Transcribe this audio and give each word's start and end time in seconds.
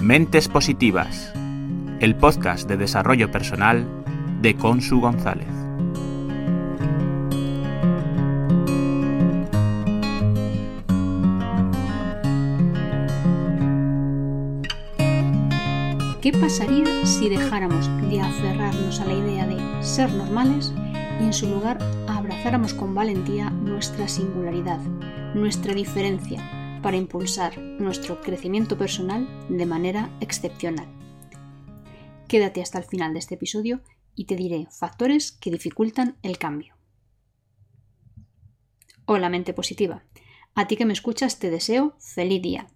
Mentes 0.00 0.48
Positivas, 0.48 1.30
el 2.00 2.16
podcast 2.16 2.66
de 2.66 2.78
desarrollo 2.78 3.30
personal 3.30 3.86
de 4.40 4.56
Consu 4.56 4.98
González. 4.98 5.46
¿Qué 16.22 16.32
pasaría 16.32 17.04
si 17.04 17.28
dejáramos 17.28 17.86
de 18.08 18.22
aferrarnos 18.22 19.00
a 19.00 19.04
la 19.04 19.12
idea 19.12 19.46
de 19.46 19.82
ser 19.82 20.10
normales 20.14 20.72
y 21.20 21.24
en 21.24 21.34
su 21.34 21.46
lugar 21.46 21.78
abrazáramos 22.08 22.72
con 22.72 22.94
valentía 22.94 23.50
nuestra 23.50 24.08
singularidad, 24.08 24.80
nuestra 25.34 25.74
diferencia, 25.74 26.59
para 26.82 26.96
impulsar 26.96 27.58
nuestro 27.58 28.20
crecimiento 28.20 28.78
personal 28.78 29.28
de 29.48 29.66
manera 29.66 30.16
excepcional? 30.20 30.88
Quédate 32.28 32.62
hasta 32.62 32.78
el 32.78 32.84
final 32.84 33.12
de 33.12 33.18
este 33.18 33.34
episodio 33.34 33.82
y 34.14 34.24
te 34.24 34.36
diré 34.36 34.66
factores 34.70 35.32
que 35.32 35.50
dificultan 35.50 36.16
el 36.22 36.38
cambio. 36.38 36.76
Hola 39.04 39.28
mente 39.28 39.52
positiva. 39.52 40.04
A 40.54 40.66
ti 40.66 40.76
que 40.76 40.84
me 40.84 40.92
escuchas 40.92 41.38
te 41.38 41.50
deseo 41.50 41.96
feliz 41.98 42.42
día. 42.42 42.68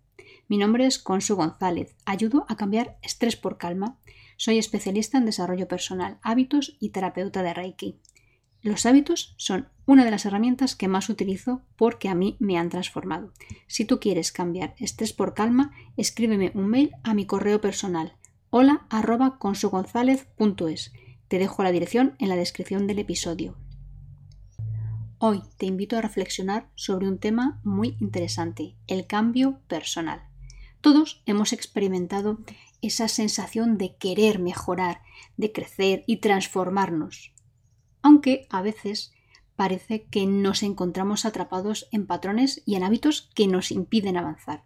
Mi 0.48 0.58
nombre 0.58 0.86
es 0.86 0.98
Consu 0.98 1.36
González. 1.36 1.94
Ayudo 2.04 2.44
a 2.48 2.56
cambiar 2.56 2.98
estrés 3.02 3.36
por 3.36 3.56
calma. 3.56 3.98
Soy 4.36 4.58
especialista 4.58 5.16
en 5.16 5.26
desarrollo 5.26 5.68
personal, 5.68 6.18
hábitos 6.22 6.76
y 6.80 6.90
terapeuta 6.90 7.42
de 7.42 7.54
Reiki. 7.54 8.00
Los 8.60 8.86
hábitos 8.86 9.34
son 9.38 9.68
una 9.86 10.04
de 10.04 10.10
las 10.10 10.26
herramientas 10.26 10.76
que 10.76 10.88
más 10.88 11.08
utilizo 11.08 11.62
porque 11.76 12.08
a 12.08 12.14
mí 12.14 12.36
me 12.38 12.58
han 12.58 12.70
transformado. 12.70 13.32
Si 13.66 13.84
tú 13.84 14.00
quieres 14.00 14.32
cambiar 14.32 14.74
estrés 14.78 15.12
por 15.12 15.34
calma, 15.34 15.72
escríbeme 15.96 16.52
un 16.54 16.68
mail 16.68 16.92
a 17.02 17.14
mi 17.14 17.26
correo 17.26 17.60
personal 17.60 18.16
hola 18.56 18.86
arroba 18.88 19.36
Te 21.26 21.38
dejo 21.40 21.62
la 21.64 21.72
dirección 21.72 22.14
en 22.20 22.28
la 22.28 22.36
descripción 22.36 22.86
del 22.86 23.00
episodio. 23.00 23.56
Hoy 25.18 25.42
te 25.56 25.66
invito 25.66 25.98
a 25.98 26.00
reflexionar 26.00 26.70
sobre 26.76 27.08
un 27.08 27.18
tema 27.18 27.60
muy 27.64 27.96
interesante, 27.98 28.76
el 28.86 29.08
cambio 29.08 29.58
personal. 29.66 30.22
Todos 30.80 31.24
hemos 31.26 31.52
experimentado 31.52 32.38
esa 32.80 33.08
sensación 33.08 33.76
de 33.76 33.96
querer 33.96 34.38
mejorar, 34.38 35.02
de 35.36 35.50
crecer 35.50 36.04
y 36.06 36.18
transformarnos, 36.18 37.34
aunque 38.02 38.46
a 38.50 38.62
veces 38.62 39.13
parece 39.56 40.04
que 40.04 40.26
nos 40.26 40.62
encontramos 40.62 41.24
atrapados 41.24 41.88
en 41.92 42.06
patrones 42.06 42.62
y 42.66 42.74
en 42.74 42.84
hábitos 42.84 43.30
que 43.34 43.46
nos 43.46 43.70
impiden 43.70 44.16
avanzar. 44.16 44.64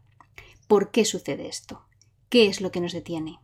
¿Por 0.66 0.90
qué 0.90 1.04
sucede 1.04 1.48
esto? 1.48 1.86
¿Qué 2.28 2.46
es 2.46 2.60
lo 2.60 2.70
que 2.70 2.80
nos 2.80 2.92
detiene? 2.92 3.38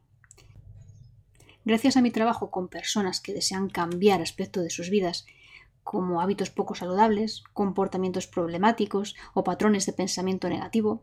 Gracias 1.64 1.96
a 1.96 2.02
mi 2.02 2.10
trabajo 2.10 2.50
con 2.50 2.68
personas 2.68 3.20
que 3.20 3.32
desean 3.32 3.70
cambiar 3.70 4.20
aspecto 4.20 4.60
de 4.60 4.70
sus 4.70 4.90
vidas, 4.90 5.24
como 5.82 6.20
hábitos 6.20 6.50
poco 6.50 6.74
saludables, 6.74 7.44
comportamientos 7.52 8.26
problemáticos 8.26 9.14
o 9.34 9.44
patrones 9.44 9.86
de 9.86 9.92
pensamiento 9.92 10.48
negativo, 10.48 11.02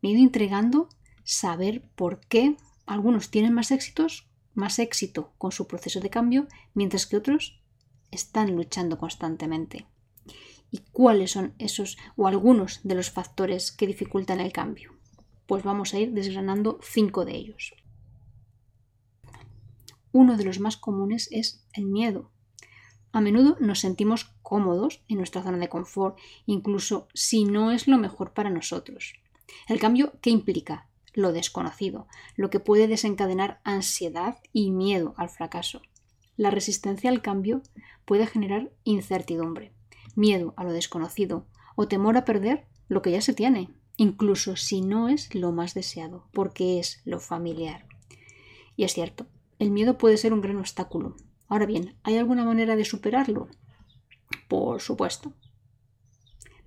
me 0.00 0.08
he 0.08 0.12
ido 0.12 0.22
entregando 0.22 0.88
saber 1.24 1.82
por 1.94 2.20
qué 2.20 2.56
algunos 2.86 3.30
tienen 3.30 3.54
más 3.54 3.70
éxitos, 3.70 4.28
más 4.54 4.78
éxito 4.78 5.32
con 5.38 5.52
su 5.52 5.66
proceso 5.66 6.00
de 6.00 6.10
cambio, 6.10 6.46
mientras 6.74 7.06
que 7.06 7.16
otros 7.16 7.61
están 8.12 8.54
luchando 8.54 8.98
constantemente. 8.98 9.86
¿Y 10.70 10.78
cuáles 10.92 11.32
son 11.32 11.54
esos 11.58 11.98
o 12.16 12.28
algunos 12.28 12.80
de 12.84 12.94
los 12.94 13.10
factores 13.10 13.72
que 13.72 13.88
dificultan 13.88 14.38
el 14.40 14.52
cambio? 14.52 14.92
Pues 15.46 15.64
vamos 15.64 15.92
a 15.92 15.98
ir 15.98 16.12
desgranando 16.12 16.78
cinco 16.82 17.24
de 17.24 17.34
ellos. 17.34 17.74
Uno 20.12 20.36
de 20.36 20.44
los 20.44 20.60
más 20.60 20.76
comunes 20.76 21.28
es 21.32 21.66
el 21.72 21.86
miedo. 21.86 22.30
A 23.12 23.20
menudo 23.20 23.56
nos 23.60 23.80
sentimos 23.80 24.34
cómodos 24.42 25.02
en 25.08 25.18
nuestra 25.18 25.42
zona 25.42 25.58
de 25.58 25.68
confort, 25.68 26.18
incluso 26.46 27.08
si 27.12 27.44
no 27.44 27.70
es 27.70 27.86
lo 27.88 27.98
mejor 27.98 28.32
para 28.32 28.50
nosotros. 28.50 29.14
El 29.68 29.78
cambio, 29.78 30.14
¿qué 30.20 30.30
implica? 30.30 30.88
Lo 31.12 31.32
desconocido, 31.32 32.08
lo 32.36 32.48
que 32.48 32.60
puede 32.60 32.88
desencadenar 32.88 33.60
ansiedad 33.64 34.38
y 34.52 34.70
miedo 34.70 35.14
al 35.18 35.28
fracaso. 35.28 35.82
La 36.36 36.50
resistencia 36.50 37.10
al 37.10 37.20
cambio 37.20 37.62
puede 38.04 38.26
generar 38.26 38.72
incertidumbre, 38.84 39.72
miedo 40.14 40.54
a 40.56 40.64
lo 40.64 40.72
desconocido 40.72 41.46
o 41.76 41.88
temor 41.88 42.16
a 42.16 42.24
perder 42.24 42.66
lo 42.88 43.02
que 43.02 43.10
ya 43.10 43.20
se 43.20 43.34
tiene, 43.34 43.70
incluso 43.96 44.56
si 44.56 44.80
no 44.80 45.08
es 45.08 45.34
lo 45.34 45.52
más 45.52 45.74
deseado, 45.74 46.28
porque 46.32 46.78
es 46.78 47.00
lo 47.04 47.20
familiar. 47.20 47.86
Y 48.76 48.84
es 48.84 48.92
cierto, 48.92 49.26
el 49.58 49.70
miedo 49.70 49.98
puede 49.98 50.16
ser 50.16 50.32
un 50.32 50.40
gran 50.40 50.56
obstáculo. 50.56 51.16
Ahora 51.48 51.66
bien, 51.66 51.96
¿hay 52.02 52.16
alguna 52.16 52.44
manera 52.44 52.76
de 52.76 52.84
superarlo? 52.84 53.48
Por 54.48 54.80
supuesto. 54.80 55.34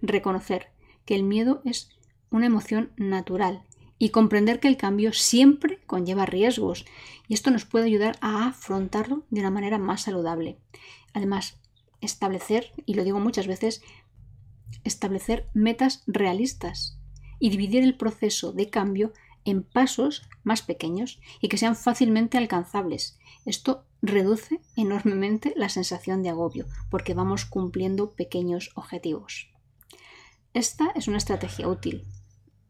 Reconocer 0.02 0.72
que 1.06 1.16
el 1.16 1.24
miedo 1.24 1.62
es 1.66 1.90
una 2.30 2.46
emoción 2.46 2.92
natural 2.98 3.64
y 3.98 4.10
comprender 4.10 4.60
que 4.60 4.68
el 4.68 4.78
cambio 4.78 5.14
siempre 5.14 5.80
conlleva 5.86 6.26
riesgos 6.26 6.86
y 7.28 7.34
esto 7.34 7.52
nos 7.52 7.66
puede 7.66 7.86
ayudar 7.86 8.18
a 8.22 8.48
afrontarlo 8.48 9.24
de 9.30 9.40
una 9.40 9.52
manera 9.52 9.78
más 9.78 10.02
saludable. 10.04 10.58
Además, 11.14 11.60
establecer, 12.02 12.72
y 12.86 12.96
lo 12.96 13.04
digo 13.04 13.20
muchas 13.20 13.48
veces, 13.48 13.82
establecer 14.84 15.50
metas 15.54 16.04
realistas 16.08 17.00
y 17.40 17.50
dividir 17.50 17.84
el 17.84 17.96
proceso 17.96 18.52
de 18.52 18.70
cambio 18.70 19.14
en 19.46 19.64
pasos 19.64 20.28
más 20.44 20.62
pequeños 20.62 21.20
y 21.40 21.48
que 21.48 21.58
sean 21.58 21.76
fácilmente 21.76 22.38
alcanzables. 22.38 23.18
Esto 23.46 23.86
reduce 24.02 24.60
enormemente 24.76 25.54
la 25.56 25.70
sensación 25.70 26.24
de 26.24 26.30
agobio 26.30 26.66
porque 26.90 27.14
vamos 27.14 27.46
cumpliendo 27.46 28.12
pequeños 28.12 28.72
objetivos. 28.76 29.50
Esta 30.54 30.92
es 30.96 31.08
una 31.08 31.18
estrategia 31.18 31.68
útil. 31.68 32.06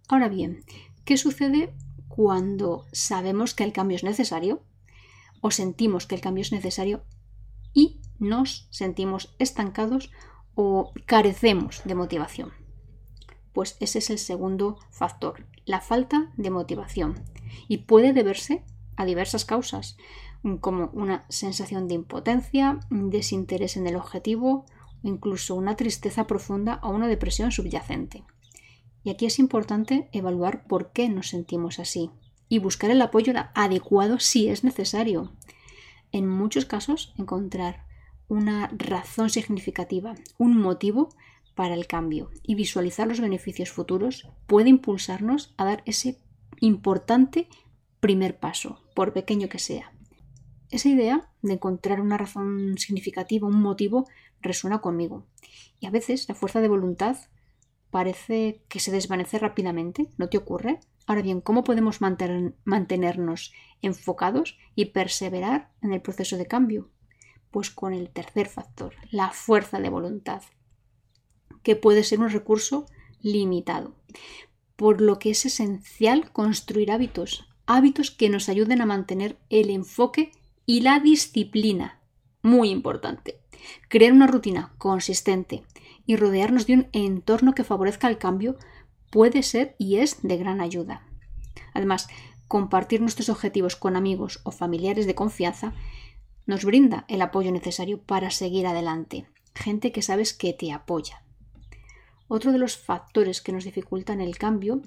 Ahora 0.08 0.28
bien, 0.28 0.64
¿qué 1.06 1.18
sucede 1.18 1.74
cuando 2.08 2.86
sabemos 2.92 3.54
que 3.54 3.64
el 3.64 3.72
cambio 3.72 3.96
es 3.96 4.04
necesario 4.04 4.62
o 5.42 5.52
sentimos 5.52 6.08
que 6.08 6.16
el 6.16 6.22
cambio 6.22 6.42
es 6.42 6.52
necesario 6.52 7.04
y 7.74 8.02
nos 8.20 8.68
sentimos 8.72 9.36
estancados 9.40 10.12
o 10.56 10.92
carecemos 11.06 11.82
de 11.86 11.96
motivación? 11.96 12.52
Pues 13.54 13.78
ese 13.80 14.00
es 14.00 14.10
el 14.10 14.18
segundo 14.18 14.80
factor, 14.90 15.46
la 15.66 15.80
falta 15.80 16.34
de 16.36 16.50
motivación. 16.50 17.24
Y 17.70 17.78
puede 17.78 18.12
deberse 18.12 18.66
a 18.98 19.06
diversas 19.06 19.46
causas, 19.46 19.98
como 20.60 20.90
una 20.94 21.26
sensación 21.30 21.88
de 21.88 21.96
impotencia, 21.96 22.80
desinterés 22.90 23.78
en 23.78 23.88
el 23.88 23.96
objetivo, 23.96 24.66
incluso 25.04 25.56
una 25.56 25.76
tristeza 25.76 26.28
profunda 26.28 26.80
o 26.84 26.90
una 26.90 27.08
depresión 27.08 27.52
subyacente. 27.52 28.24
Y 29.06 29.12
aquí 29.12 29.28
es 29.28 29.38
importante 29.38 30.10
evaluar 30.14 30.66
por 30.66 30.92
qué 30.92 31.10
nos 31.10 31.30
sentimos 31.30 31.78
así 31.78 32.10
y 32.50 32.58
buscar 32.58 32.90
el 32.90 33.02
apoyo 33.04 33.34
adecuado 33.54 34.20
si 34.20 34.50
es 34.50 34.64
necesario. 34.64 35.32
En 36.12 36.28
muchos 36.28 36.66
casos, 36.66 37.14
encontrar 37.16 37.86
una 38.28 38.68
razón 38.76 39.30
significativa, 39.30 40.16
un 40.40 40.58
motivo 40.58 41.10
para 41.54 41.76
el 41.76 41.86
cambio 41.86 42.32
y 42.42 42.56
visualizar 42.56 43.08
los 43.08 43.22
beneficios 43.22 43.70
futuros 43.70 44.28
puede 44.48 44.70
impulsarnos 44.70 45.54
a 45.56 45.66
dar 45.66 45.84
ese 45.86 46.20
importante 46.60 47.48
primer 48.00 48.40
paso, 48.40 48.82
por 48.96 49.14
pequeño 49.14 49.50
que 49.50 49.60
sea. 49.60 49.92
Esa 50.72 50.90
idea 50.90 51.30
de 51.44 51.54
encontrar 51.54 52.02
una 52.02 52.18
razón 52.18 52.80
significativa, 52.80 53.48
un 53.48 53.62
motivo, 53.62 54.08
resuena 54.42 54.82
conmigo. 54.82 55.28
Y 55.80 55.86
a 55.86 55.92
veces 55.92 56.28
la 56.28 56.34
fuerza 56.34 56.60
de 56.60 56.70
voluntad 56.70 57.18
parece 57.96 58.62
que 58.68 58.82
se 58.82 58.92
desvanece 58.92 59.40
rápidamente, 59.40 60.12
¿no 60.18 60.28
te 60.28 60.38
ocurre? 60.38 60.82
Ahora 61.08 61.22
bien, 61.22 61.40
¿cómo 61.40 61.64
podemos 61.64 62.02
mantenernos 62.02 63.54
enfocados 63.82 64.58
y 64.76 64.88
perseverar 64.88 65.72
en 65.82 65.94
el 65.94 66.02
proceso 66.02 66.36
de 66.36 66.46
cambio? 66.46 66.90
Pues 67.52 67.70
con 67.70 67.94
el 67.94 68.10
tercer 68.10 68.50
factor, 68.50 68.96
la 69.12 69.32
fuerza 69.32 69.80
de 69.80 69.88
voluntad. 69.88 70.44
que 71.64 71.78
puede 71.78 72.04
ser 72.04 72.20
un 72.20 72.30
recurso 72.30 72.86
limitado. 73.22 73.96
Por 74.76 75.00
lo 75.00 75.18
que 75.18 75.30
es 75.30 75.46
esencial 75.46 76.34
construir 76.34 76.92
hábitos, 76.92 77.48
hábitos 77.66 78.12
que 78.12 78.30
nos 78.30 78.50
ayuden 78.50 78.82
a 78.82 78.86
mantener 78.86 79.38
el 79.50 79.70
enfoque 79.70 80.34
y 80.66 80.82
la 80.82 81.00
disciplina. 81.00 82.02
Muy 82.42 82.72
importante. 82.72 83.40
Crear 83.88 84.12
una 84.12 84.28
rutina 84.28 84.74
consistente 84.80 85.64
y 86.06 86.16
rodearnos 86.16 86.68
de 86.68 86.74
un 86.74 86.88
entorno 86.92 87.54
que 87.54 87.64
favorezca 87.64 88.08
el 88.08 88.18
cambio 88.18 88.58
puede 89.12 89.44
ser 89.44 89.76
y 89.78 89.98
es 89.98 90.22
de 90.22 90.38
gran 90.38 90.62
ayuda. 90.62 91.06
Además, 91.74 92.08
compartir 92.48 93.02
nuestros 93.02 93.30
objetivos 93.30 93.76
con 93.76 93.96
amigos 93.96 94.42
o 94.44 94.52
familiares 94.52 95.06
de 95.06 95.16
confianza 95.16 95.74
nos 96.46 96.64
brinda 96.64 97.06
el 97.08 97.22
apoyo 97.22 97.52
necesario 97.52 98.02
para 98.02 98.30
seguir 98.30 98.68
adelante. 98.68 99.26
Gente 99.54 99.92
que 99.92 100.02
sabes 100.02 100.34
que 100.34 100.54
te 100.54 100.72
apoya. 100.72 101.24
Otro 102.28 102.52
de 102.52 102.58
los 102.58 102.78
factores 102.78 103.42
que 103.42 103.52
nos 103.52 103.64
dificultan 103.64 104.22
el 104.22 104.38
cambio 104.38 104.82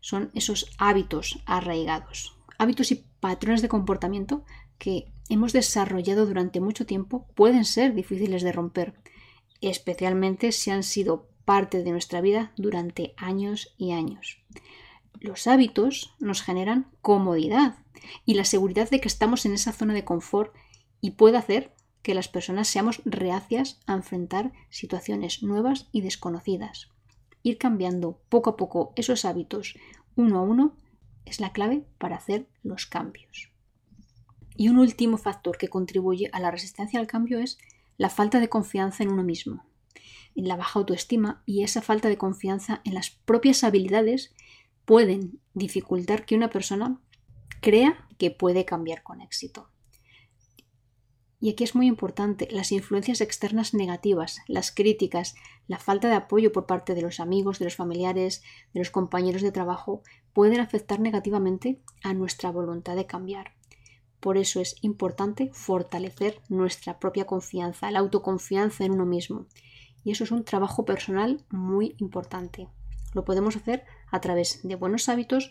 son 0.00 0.30
esos 0.34 0.70
hábitos 0.78 1.42
arraigados, 1.46 2.36
hábitos 2.58 2.90
y 2.90 3.04
patrones 3.20 3.62
de 3.62 3.68
comportamiento 3.68 4.44
que 4.78 5.12
hemos 5.28 5.52
desarrollado 5.52 6.26
durante 6.26 6.60
mucho 6.60 6.86
tiempo 6.86 7.26
pueden 7.34 7.64
ser 7.64 7.94
difíciles 7.94 8.42
de 8.42 8.52
romper, 8.52 8.94
especialmente 9.68 10.52
si 10.52 10.70
han 10.70 10.82
sido 10.82 11.28
parte 11.44 11.82
de 11.82 11.90
nuestra 11.90 12.20
vida 12.20 12.52
durante 12.56 13.14
años 13.16 13.74
y 13.76 13.92
años. 13.92 14.38
Los 15.18 15.46
hábitos 15.46 16.14
nos 16.18 16.42
generan 16.42 16.90
comodidad 17.02 17.76
y 18.24 18.34
la 18.34 18.44
seguridad 18.44 18.88
de 18.88 19.00
que 19.00 19.08
estamos 19.08 19.44
en 19.44 19.52
esa 19.52 19.72
zona 19.72 19.94
de 19.94 20.04
confort 20.04 20.54
y 21.00 21.12
puede 21.12 21.36
hacer 21.36 21.74
que 22.02 22.14
las 22.14 22.28
personas 22.28 22.68
seamos 22.68 23.02
reacias 23.04 23.80
a 23.86 23.94
enfrentar 23.94 24.52
situaciones 24.70 25.42
nuevas 25.42 25.88
y 25.92 26.00
desconocidas. 26.00 26.88
Ir 27.42 27.58
cambiando 27.58 28.18
poco 28.28 28.50
a 28.50 28.56
poco 28.56 28.92
esos 28.96 29.24
hábitos 29.24 29.74
uno 30.16 30.38
a 30.38 30.42
uno 30.42 30.76
es 31.24 31.40
la 31.40 31.52
clave 31.52 31.84
para 31.98 32.16
hacer 32.16 32.46
los 32.62 32.86
cambios. 32.86 33.50
Y 34.56 34.68
un 34.68 34.78
último 34.78 35.16
factor 35.16 35.56
que 35.56 35.68
contribuye 35.68 36.28
a 36.32 36.40
la 36.40 36.50
resistencia 36.50 37.00
al 37.00 37.06
cambio 37.06 37.38
es 37.38 37.58
la 38.00 38.08
falta 38.08 38.40
de 38.40 38.48
confianza 38.48 39.02
en 39.02 39.12
uno 39.12 39.22
mismo, 39.22 39.66
en 40.34 40.48
la 40.48 40.56
baja 40.56 40.78
autoestima 40.78 41.42
y 41.44 41.64
esa 41.64 41.82
falta 41.82 42.08
de 42.08 42.16
confianza 42.16 42.80
en 42.86 42.94
las 42.94 43.10
propias 43.10 43.62
habilidades 43.62 44.34
pueden 44.86 45.38
dificultar 45.52 46.24
que 46.24 46.34
una 46.34 46.48
persona 46.48 46.98
crea 47.60 48.08
que 48.16 48.30
puede 48.30 48.64
cambiar 48.64 49.02
con 49.02 49.20
éxito. 49.20 49.68
Y 51.40 51.50
aquí 51.50 51.62
es 51.62 51.74
muy 51.74 51.88
importante 51.88 52.48
las 52.50 52.72
influencias 52.72 53.20
externas 53.20 53.74
negativas, 53.74 54.38
las 54.46 54.70
críticas, 54.72 55.34
la 55.68 55.78
falta 55.78 56.08
de 56.08 56.14
apoyo 56.14 56.52
por 56.52 56.64
parte 56.64 56.94
de 56.94 57.02
los 57.02 57.20
amigos, 57.20 57.58
de 57.58 57.66
los 57.66 57.76
familiares, 57.76 58.42
de 58.72 58.80
los 58.80 58.88
compañeros 58.88 59.42
de 59.42 59.52
trabajo, 59.52 60.02
pueden 60.32 60.60
afectar 60.60 61.00
negativamente 61.00 61.82
a 62.02 62.14
nuestra 62.14 62.50
voluntad 62.50 62.96
de 62.96 63.04
cambiar. 63.04 63.59
Por 64.20 64.36
eso 64.36 64.60
es 64.60 64.76
importante 64.82 65.50
fortalecer 65.52 66.40
nuestra 66.48 66.98
propia 66.98 67.26
confianza, 67.26 67.90
la 67.90 68.00
autoconfianza 68.00 68.84
en 68.84 68.92
uno 68.92 69.06
mismo. 69.06 69.46
Y 70.04 70.12
eso 70.12 70.24
es 70.24 70.30
un 70.30 70.44
trabajo 70.44 70.84
personal 70.84 71.44
muy 71.50 71.94
importante. 71.98 72.68
Lo 73.14 73.24
podemos 73.24 73.56
hacer 73.56 73.84
a 74.10 74.20
través 74.20 74.60
de 74.62 74.76
buenos 74.76 75.08
hábitos 75.08 75.50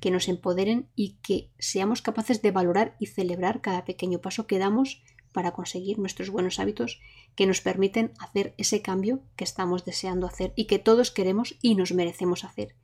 que 0.00 0.10
nos 0.10 0.28
empoderen 0.28 0.88
y 0.94 1.16
que 1.22 1.50
seamos 1.58 2.02
capaces 2.02 2.42
de 2.42 2.50
valorar 2.50 2.96
y 2.98 3.06
celebrar 3.06 3.60
cada 3.60 3.84
pequeño 3.84 4.20
paso 4.20 4.46
que 4.46 4.58
damos 4.58 5.02
para 5.32 5.52
conseguir 5.52 5.98
nuestros 5.98 6.30
buenos 6.30 6.60
hábitos 6.60 7.00
que 7.34 7.46
nos 7.46 7.60
permiten 7.60 8.12
hacer 8.20 8.54
ese 8.56 8.82
cambio 8.82 9.20
que 9.34 9.44
estamos 9.44 9.84
deseando 9.84 10.26
hacer 10.26 10.52
y 10.56 10.66
que 10.66 10.78
todos 10.78 11.10
queremos 11.10 11.56
y 11.60 11.74
nos 11.74 11.92
merecemos 11.92 12.44
hacer. 12.44 12.76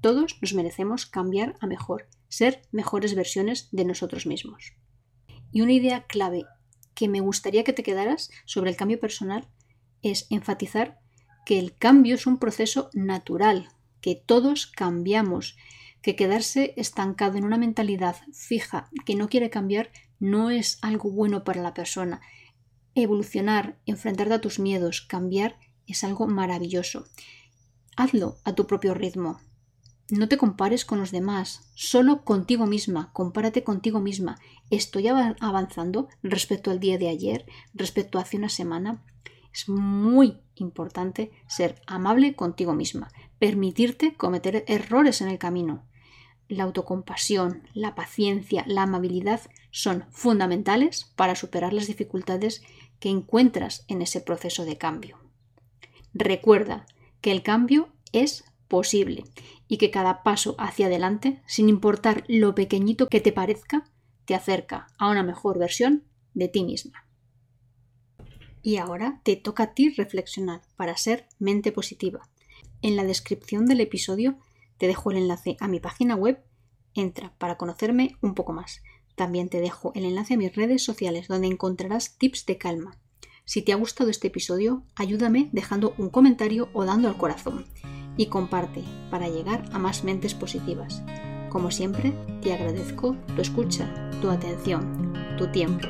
Todos 0.00 0.36
nos 0.42 0.54
merecemos 0.54 1.06
cambiar 1.06 1.56
a 1.60 1.66
mejor, 1.66 2.08
ser 2.28 2.62
mejores 2.72 3.14
versiones 3.14 3.68
de 3.72 3.84
nosotros 3.84 4.26
mismos. 4.26 4.74
Y 5.52 5.60
una 5.60 5.72
idea 5.72 6.06
clave 6.06 6.44
que 6.94 7.08
me 7.08 7.20
gustaría 7.20 7.64
que 7.64 7.72
te 7.72 7.82
quedaras 7.82 8.30
sobre 8.44 8.70
el 8.70 8.76
cambio 8.76 9.00
personal 9.00 9.48
es 10.02 10.26
enfatizar 10.30 11.00
que 11.44 11.58
el 11.58 11.76
cambio 11.76 12.14
es 12.14 12.26
un 12.26 12.38
proceso 12.38 12.90
natural, 12.92 13.68
que 14.00 14.14
todos 14.14 14.66
cambiamos, 14.66 15.56
que 16.02 16.16
quedarse 16.16 16.74
estancado 16.76 17.38
en 17.38 17.44
una 17.44 17.58
mentalidad 17.58 18.16
fija 18.32 18.90
que 19.06 19.14
no 19.14 19.28
quiere 19.28 19.50
cambiar 19.50 19.90
no 20.18 20.50
es 20.50 20.78
algo 20.82 21.10
bueno 21.10 21.44
para 21.44 21.62
la 21.62 21.74
persona. 21.74 22.20
Evolucionar, 22.94 23.78
enfrentarte 23.86 24.34
a 24.34 24.40
tus 24.40 24.58
miedos, 24.58 25.02
cambiar 25.02 25.58
es 25.86 26.04
algo 26.04 26.26
maravilloso. 26.26 27.06
Hazlo 27.96 28.36
a 28.44 28.54
tu 28.54 28.66
propio 28.66 28.94
ritmo. 28.94 29.40
No 30.10 30.28
te 30.28 30.36
compares 30.36 30.84
con 30.84 30.98
los 30.98 31.10
demás, 31.10 31.70
solo 31.74 32.24
contigo 32.24 32.66
misma, 32.66 33.10
compárate 33.12 33.64
contigo 33.64 34.00
misma. 34.00 34.38
¿Estoy 34.70 35.08
avanzando 35.08 36.08
respecto 36.22 36.70
al 36.70 36.80
día 36.80 36.98
de 36.98 37.08
ayer, 37.08 37.46
respecto 37.72 38.18
a 38.18 38.22
hace 38.22 38.36
una 38.36 38.48
semana? 38.50 39.02
Es 39.52 39.68
muy 39.68 40.40
importante 40.56 41.30
ser 41.46 41.80
amable 41.86 42.34
contigo 42.34 42.74
misma, 42.74 43.10
permitirte 43.38 44.14
cometer 44.14 44.64
errores 44.66 45.20
en 45.20 45.28
el 45.28 45.38
camino 45.38 45.84
la 46.48 46.64
autocompasión, 46.64 47.62
la 47.72 47.94
paciencia, 47.94 48.64
la 48.66 48.82
amabilidad 48.82 49.40
son 49.70 50.04
fundamentales 50.10 51.12
para 51.16 51.34
superar 51.34 51.72
las 51.72 51.86
dificultades 51.86 52.62
que 53.00 53.08
encuentras 53.08 53.84
en 53.88 54.02
ese 54.02 54.20
proceso 54.20 54.64
de 54.64 54.78
cambio. 54.78 55.18
Recuerda 56.12 56.86
que 57.20 57.32
el 57.32 57.42
cambio 57.42 57.88
es 58.12 58.44
posible 58.68 59.24
y 59.74 59.76
que 59.76 59.90
cada 59.90 60.22
paso 60.22 60.54
hacia 60.56 60.86
adelante, 60.86 61.42
sin 61.46 61.68
importar 61.68 62.22
lo 62.28 62.54
pequeñito 62.54 63.08
que 63.08 63.20
te 63.20 63.32
parezca, 63.32 63.90
te 64.24 64.36
acerca 64.36 64.86
a 64.98 65.10
una 65.10 65.24
mejor 65.24 65.58
versión 65.58 66.04
de 66.32 66.46
ti 66.46 66.62
misma. 66.62 67.08
Y 68.62 68.76
ahora 68.76 69.20
te 69.24 69.34
toca 69.34 69.64
a 69.64 69.74
ti 69.74 69.88
reflexionar 69.88 70.62
para 70.76 70.96
ser 70.96 71.26
mente 71.40 71.72
positiva. 71.72 72.28
En 72.82 72.94
la 72.94 73.02
descripción 73.02 73.66
del 73.66 73.80
episodio 73.80 74.38
te 74.78 74.86
dejo 74.86 75.10
el 75.10 75.16
enlace 75.16 75.56
a 75.58 75.66
mi 75.66 75.80
página 75.80 76.14
web, 76.14 76.40
entra 76.94 77.34
para 77.38 77.56
conocerme 77.56 78.16
un 78.20 78.36
poco 78.36 78.52
más. 78.52 78.80
También 79.16 79.48
te 79.48 79.60
dejo 79.60 79.90
el 79.96 80.04
enlace 80.04 80.34
a 80.34 80.36
mis 80.36 80.54
redes 80.54 80.84
sociales 80.84 81.26
donde 81.26 81.48
encontrarás 81.48 82.16
tips 82.16 82.46
de 82.46 82.58
calma. 82.58 83.00
Si 83.44 83.60
te 83.60 83.72
ha 83.72 83.76
gustado 83.76 84.08
este 84.08 84.28
episodio, 84.28 84.84
ayúdame 84.94 85.48
dejando 85.50 85.96
un 85.98 86.10
comentario 86.10 86.68
o 86.74 86.84
dando 86.84 87.08
al 87.08 87.16
corazón 87.16 87.66
y 88.16 88.26
comparte 88.26 88.84
para 89.10 89.28
llegar 89.28 89.64
a 89.72 89.78
más 89.78 90.04
mentes 90.04 90.34
positivas. 90.34 91.02
Como 91.48 91.70
siempre, 91.70 92.12
te 92.42 92.52
agradezco 92.52 93.16
tu 93.34 93.40
escucha, 93.40 94.10
tu 94.20 94.30
atención, 94.30 95.12
tu 95.38 95.48
tiempo. 95.48 95.88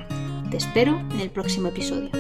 Te 0.50 0.58
espero 0.58 0.98
en 1.10 1.20
el 1.20 1.30
próximo 1.30 1.68
episodio. 1.68 2.10